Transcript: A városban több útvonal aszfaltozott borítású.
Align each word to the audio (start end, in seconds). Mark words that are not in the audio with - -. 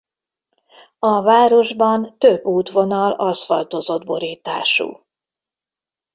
A 0.99 1.21
városban 1.21 2.17
több 2.17 2.43
útvonal 2.45 3.11
aszfaltozott 3.11 4.05
borítású. 4.05 5.05